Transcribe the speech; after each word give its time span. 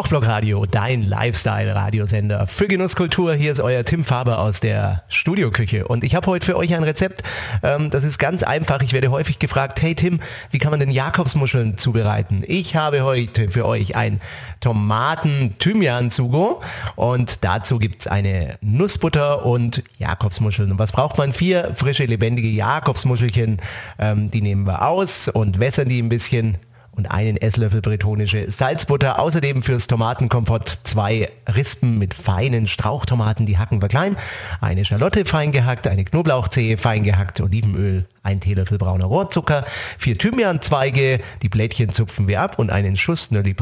Kochblock 0.00 0.26
Radio, 0.26 0.64
dein 0.64 1.02
Lifestyle-Radiosender 1.02 2.46
für 2.46 2.68
Genusskultur. 2.68 3.34
Hier 3.34 3.52
ist 3.52 3.60
euer 3.60 3.84
Tim 3.84 4.02
Faber 4.02 4.38
aus 4.38 4.60
der 4.60 5.02
Studioküche 5.10 5.86
und 5.86 6.04
ich 6.04 6.14
habe 6.14 6.26
heute 6.26 6.46
für 6.46 6.56
euch 6.56 6.74
ein 6.74 6.84
Rezept. 6.84 7.22
Ähm, 7.62 7.90
das 7.90 8.04
ist 8.04 8.16
ganz 8.16 8.42
einfach. 8.42 8.80
Ich 8.80 8.94
werde 8.94 9.10
häufig 9.10 9.38
gefragt, 9.38 9.82
hey 9.82 9.94
Tim, 9.94 10.20
wie 10.52 10.58
kann 10.58 10.70
man 10.70 10.80
denn 10.80 10.90
Jakobsmuscheln 10.90 11.76
zubereiten? 11.76 12.44
Ich 12.46 12.76
habe 12.76 13.02
heute 13.02 13.50
für 13.50 13.66
euch 13.66 13.94
ein 13.94 14.22
Tomaten-Thymian-Sugo 14.60 16.62
und 16.96 17.44
dazu 17.44 17.78
gibt's 17.78 18.06
eine 18.06 18.56
Nussbutter 18.62 19.44
und 19.44 19.82
Jakobsmuscheln. 19.98 20.72
Und 20.72 20.78
was 20.78 20.92
braucht 20.92 21.18
man? 21.18 21.34
Vier 21.34 21.72
frische, 21.74 22.06
lebendige 22.06 22.48
Jakobsmuschelchen. 22.48 23.58
Ähm, 23.98 24.30
die 24.30 24.40
nehmen 24.40 24.66
wir 24.66 24.88
aus 24.88 25.28
und 25.28 25.60
wässern 25.60 25.90
die 25.90 26.00
ein 26.00 26.08
bisschen 26.08 26.56
und 26.92 27.10
einen 27.10 27.36
Esslöffel 27.36 27.80
bretonische 27.80 28.50
Salzbutter. 28.50 29.18
Außerdem 29.18 29.62
fürs 29.62 29.86
Tomatenkompott 29.86 30.80
zwei 30.84 31.30
Rispen 31.48 31.98
mit 31.98 32.14
feinen 32.14 32.66
Strauchtomaten, 32.66 33.46
die 33.46 33.58
hacken 33.58 33.80
wir 33.80 33.88
klein. 33.88 34.16
Eine 34.60 34.84
Schalotte 34.84 35.24
fein 35.24 35.52
gehackt, 35.52 35.86
eine 35.86 36.04
Knoblauchzehe 36.04 36.78
fein 36.78 37.04
gehackt, 37.04 37.40
Olivenöl, 37.40 38.06
ein 38.22 38.40
Teelöffel 38.40 38.78
brauner 38.78 39.06
Rohrzucker, 39.06 39.64
vier 39.98 40.18
Thymianzweige, 40.18 41.20
die 41.42 41.48
Blättchen 41.48 41.92
zupfen 41.92 42.28
wir 42.28 42.40
ab 42.40 42.58
und 42.58 42.70
einen 42.70 42.96
Schuss 42.96 43.30
Nölli 43.30 43.54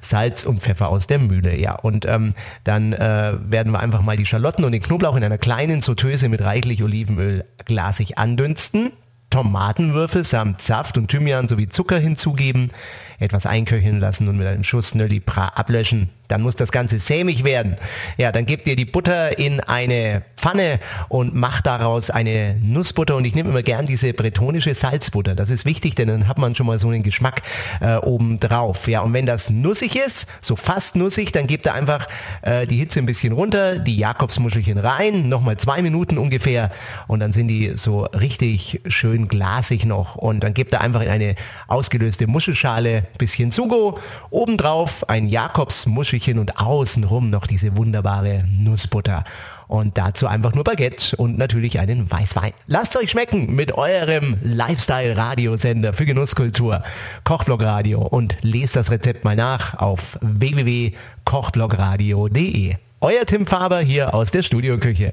Salz 0.00 0.44
und 0.44 0.60
Pfeffer 0.60 0.88
aus 0.88 1.06
der 1.06 1.18
Mühle. 1.18 1.56
Ja, 1.56 1.74
und 1.74 2.06
ähm, 2.06 2.34
dann 2.64 2.92
äh, 2.92 3.34
werden 3.44 3.72
wir 3.72 3.80
einfach 3.80 4.02
mal 4.02 4.16
die 4.16 4.26
Schalotten 4.26 4.64
und 4.64 4.72
den 4.72 4.82
Knoblauch 4.82 5.16
in 5.16 5.24
einer 5.24 5.38
kleinen 5.38 5.80
Sauteuse 5.80 6.28
mit 6.28 6.42
reichlich 6.42 6.82
Olivenöl 6.82 7.44
glasig 7.64 8.18
andünsten. 8.18 8.92
Tomatenwürfel 9.32 10.24
samt 10.24 10.60
Saft 10.60 10.98
und 10.98 11.08
Thymian 11.08 11.48
sowie 11.48 11.66
Zucker 11.66 11.98
hinzugeben, 11.98 12.70
etwas 13.22 13.46
einköcheln 13.46 14.00
lassen 14.00 14.28
und 14.28 14.36
mit 14.36 14.46
einem 14.46 14.64
Schuss 14.64 14.94
Nölli 14.94 15.20
Pra 15.20 15.48
ablöschen. 15.48 16.10
Dann 16.28 16.40
muss 16.40 16.56
das 16.56 16.72
Ganze 16.72 16.98
sämig 16.98 17.44
werden. 17.44 17.76
Ja, 18.16 18.32
dann 18.32 18.46
gebt 18.46 18.66
ihr 18.66 18.74
die 18.74 18.86
Butter 18.86 19.38
in 19.38 19.60
eine 19.60 20.22
Pfanne 20.36 20.80
und 21.10 21.34
macht 21.34 21.66
daraus 21.66 22.08
eine 22.08 22.56
Nussbutter. 22.62 23.16
Und 23.16 23.26
ich 23.26 23.34
nehme 23.34 23.50
immer 23.50 23.62
gern 23.62 23.84
diese 23.84 24.14
bretonische 24.14 24.72
Salzbutter. 24.72 25.34
Das 25.34 25.50
ist 25.50 25.66
wichtig, 25.66 25.94
denn 25.94 26.08
dann 26.08 26.28
hat 26.28 26.38
man 26.38 26.54
schon 26.54 26.66
mal 26.66 26.78
so 26.78 26.88
einen 26.88 27.02
Geschmack 27.02 27.42
äh, 27.80 27.96
oben 27.96 28.40
drauf. 28.40 28.88
Ja, 28.88 29.02
und 29.02 29.12
wenn 29.12 29.26
das 29.26 29.50
nussig 29.50 29.94
ist, 29.94 30.26
so 30.40 30.56
fast 30.56 30.96
nussig, 30.96 31.32
dann 31.32 31.46
gebt 31.46 31.66
ihr 31.66 31.74
einfach 31.74 32.08
äh, 32.40 32.66
die 32.66 32.78
Hitze 32.78 33.00
ein 33.00 33.06
bisschen 33.06 33.34
runter, 33.34 33.78
die 33.78 33.98
Jakobsmuschelchen 33.98 34.78
rein, 34.78 35.28
nochmal 35.28 35.58
zwei 35.58 35.82
Minuten 35.82 36.16
ungefähr 36.16 36.70
und 37.08 37.20
dann 37.20 37.32
sind 37.32 37.48
die 37.48 37.72
so 37.76 38.04
richtig 38.04 38.80
schön 38.86 39.28
glasig 39.28 39.84
noch. 39.84 40.16
Und 40.16 40.40
dann 40.40 40.54
gebt 40.54 40.72
ihr 40.72 40.80
einfach 40.80 41.02
in 41.02 41.08
eine 41.08 41.34
ausgelöste 41.68 42.26
Muschelschale 42.26 43.04
bisschen 43.18 43.50
Sugo, 43.50 43.98
obendrauf 44.30 45.08
ein 45.08 45.26
Jakobsmuschelchen 45.28 46.38
und 46.38 46.60
außenrum 46.60 47.30
noch 47.30 47.46
diese 47.46 47.74
wunderbare 47.76 48.44
Nussbutter. 48.60 49.24
Und 49.68 49.96
dazu 49.96 50.26
einfach 50.26 50.54
nur 50.54 50.64
Baguette 50.64 51.16
und 51.16 51.38
natürlich 51.38 51.80
einen 51.80 52.10
Weißwein. 52.10 52.52
Lasst 52.66 52.94
euch 52.96 53.10
schmecken 53.10 53.54
mit 53.54 53.72
eurem 53.72 54.36
Lifestyle-Radiosender 54.42 55.94
für 55.94 56.04
Genusskultur, 56.04 56.82
Kochblog 57.24 57.62
Radio 57.62 58.02
und 58.02 58.36
lest 58.42 58.76
das 58.76 58.90
Rezept 58.90 59.24
mal 59.24 59.34
nach 59.34 59.78
auf 59.78 60.18
www.kochblogradio.de. 60.20 62.74
Euer 63.04 63.26
Tim 63.26 63.46
Faber 63.46 63.80
hier 63.80 64.14
aus 64.14 64.30
der 64.30 64.44
Studioküche. 64.44 65.10